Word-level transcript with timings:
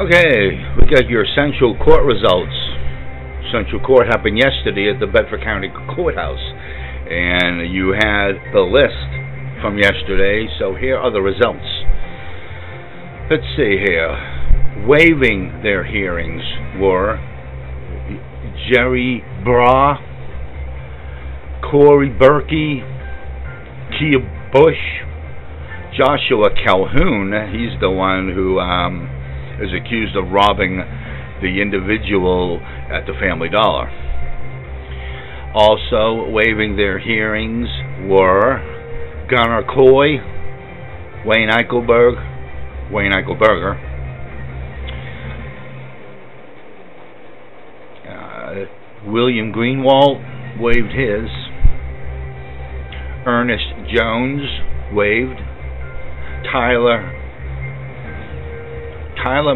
Okay, 0.00 0.56
we 0.80 0.88
got 0.88 1.10
your 1.10 1.26
Central 1.34 1.76
Court 1.76 2.06
results. 2.06 2.56
Central 3.52 3.84
Court 3.84 4.06
happened 4.06 4.38
yesterday 4.38 4.88
at 4.88 4.98
the 4.98 5.06
Bedford 5.06 5.42
County 5.42 5.68
Courthouse, 5.94 6.40
and 6.40 7.70
you 7.70 7.92
had 7.92 8.32
the 8.54 8.64
list 8.64 8.96
from 9.60 9.76
yesterday, 9.76 10.48
so 10.58 10.74
here 10.74 10.96
are 10.96 11.12
the 11.12 11.20
results. 11.20 11.68
Let's 13.28 13.44
see 13.58 13.76
here. 13.76 14.86
Waiving 14.88 15.60
their 15.62 15.84
hearings 15.84 16.44
were 16.80 17.20
Jerry 18.72 19.22
Bra, 19.44 19.98
Corey 21.70 22.08
Berkey, 22.08 22.80
Kia 23.98 24.20
Bush, 24.50 24.80
Joshua 25.94 26.48
Calhoun. 26.64 27.34
He's 27.52 27.78
the 27.82 27.90
one 27.90 28.32
who 28.34 28.58
um, 28.60 29.19
is 29.60 29.70
accused 29.72 30.16
of 30.16 30.30
robbing 30.30 30.78
the 31.42 31.60
individual 31.60 32.60
at 32.90 33.06
the 33.06 33.12
Family 33.20 33.48
Dollar. 33.48 33.88
Also 35.54 36.30
waiving 36.30 36.76
their 36.76 36.98
hearings 36.98 37.68
were 38.08 38.58
Gunnar 39.28 39.64
Coy, 39.64 40.18
Wayne 41.26 41.50
Eichelberg, 41.50 42.92
Wayne 42.92 43.12
Eichelberger, 43.12 43.76
uh, 48.08 49.10
William 49.10 49.52
Greenwald 49.52 50.60
waived 50.60 50.92
his, 50.92 51.28
Ernest 53.26 53.94
Jones 53.94 54.42
waived, 54.92 55.40
Tyler 56.50 57.19
Tyler 59.22 59.54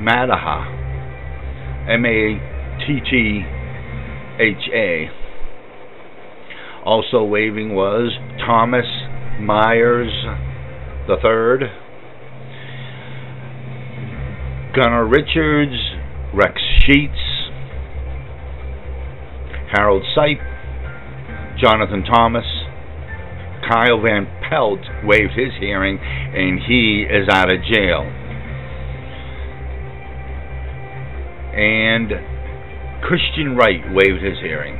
Madaha, 0.00 0.64
M 1.90 2.04
A 2.04 2.38
T 2.86 3.00
T 3.10 3.42
H 4.38 4.70
A. 4.72 5.10
Also 6.84 7.24
waving 7.24 7.74
was 7.74 8.12
Thomas 8.46 8.86
Myers 9.40 10.12
III, 11.08 11.68
Gunnar 14.74 15.06
Richards, 15.06 15.74
Rex 16.32 16.60
Sheets, 16.84 17.50
Harold 19.72 20.04
Sipe, 20.16 20.38
Jonathan 21.60 22.04
Thomas, 22.04 22.44
Kyle 23.68 24.00
Van 24.00 24.26
Pelt 24.48 24.80
waived 25.04 25.32
his 25.32 25.52
hearing 25.58 25.98
and 25.98 26.60
he 26.66 27.04
is 27.08 27.28
out 27.28 27.50
of 27.50 27.62
jail. 27.64 28.02
And 31.54 32.12
Christian 33.02 33.56
Wright 33.56 33.82
waived 33.92 34.22
his 34.22 34.38
hearing. 34.40 34.76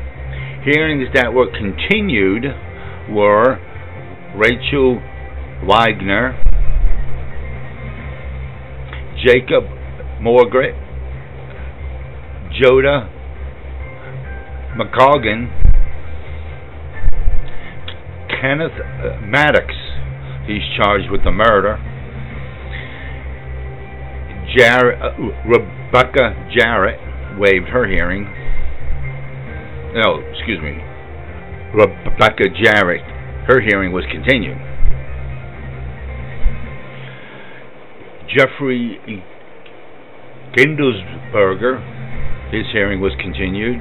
Hearings 0.65 1.09
that 1.15 1.33
were 1.33 1.47
continued 1.47 2.45
were 3.11 3.59
Rachel 4.37 5.01
Wagner, 5.65 6.43
Jacob 9.25 9.65
Morgret, 10.21 10.75
Joda 12.61 13.09
McColgan, 14.77 15.66
Kenneth 18.41 18.73
uh, 18.73 19.21
Maddox. 19.27 19.75
He's 20.47 20.63
charged 20.77 21.11
with 21.11 21.25
the 21.25 21.33
murder. 21.33 21.77
Jar- 24.57 24.95
uh, 24.95 25.17
Rebecca 25.47 26.49
Jarrett 26.57 27.01
waived 27.39 27.69
her 27.69 27.87
hearing. 27.87 28.25
No, 29.95 30.21
excuse 30.33 30.61
me. 30.63 30.79
Rebecca 31.75 32.45
Jarrett, 32.63 33.03
her 33.49 33.61
hearing 33.61 33.93
was 33.93 34.05
continued. 34.11 34.59
Jeffrey 38.37 39.23
Gindelsberger, 40.57 42.53
his 42.53 42.67
hearing 42.73 43.01
was 43.01 43.13
continued, 43.21 43.81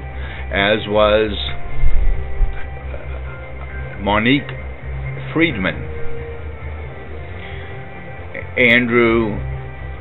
as 0.51 0.87
was 0.87 1.31
Monique 4.05 4.53
Friedman, 5.33 5.73
Andrew 8.55 9.35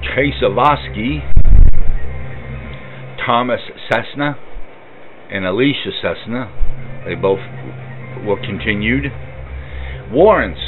Chasavosky, 0.05 1.21
Thomas 3.25 3.61
Cessna, 3.91 4.37
and 5.33 5.47
Alicia 5.47 5.91
Cessna. 6.03 6.53
They 7.07 7.15
both 7.15 7.39
were 8.27 8.37
continued. 8.45 9.05
Warrants 10.13 10.61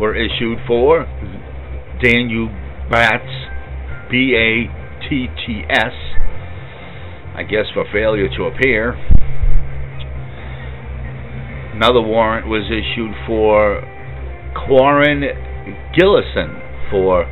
were 0.00 0.16
issued 0.16 0.56
for 0.66 1.04
Daniel 2.02 2.48
Batts, 2.90 4.08
B 4.10 4.34
A 4.38 5.06
T 5.06 5.26
T 5.46 5.64
S, 5.68 5.92
I 7.36 7.42
guess 7.42 7.66
for 7.74 7.84
failure 7.92 8.30
to 8.38 8.44
appear. 8.44 8.96
Another 11.74 12.00
warrant 12.00 12.46
was 12.46 12.70
issued 12.70 13.12
for 13.26 13.82
Corin 14.54 15.26
Gillison 15.98 16.90
for 16.90 17.26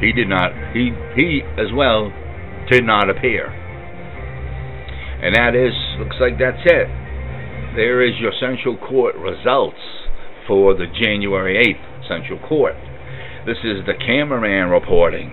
he 0.00 0.12
did 0.12 0.28
not 0.28 0.52
he 0.74 0.92
he 1.16 1.40
as 1.56 1.72
well 1.72 2.12
did 2.70 2.84
not 2.84 3.08
appear. 3.08 3.48
And 5.22 5.34
that 5.34 5.56
is 5.56 5.72
looks 5.98 6.16
like 6.20 6.38
that's 6.38 6.60
it. 6.66 6.88
There 7.74 8.04
is 8.04 8.20
your 8.20 8.32
Central 8.38 8.76
Court 8.76 9.16
results 9.16 9.80
for 10.46 10.74
the 10.74 10.86
January 11.00 11.56
8th 11.56 12.08
Central 12.08 12.38
Court. 12.46 12.76
This 13.46 13.58
is 13.64 13.84
the 13.86 13.94
cameraman 13.96 14.68
reporting. 14.68 15.32